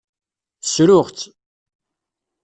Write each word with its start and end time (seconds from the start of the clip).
Ssruɣ-tt. 0.63 1.21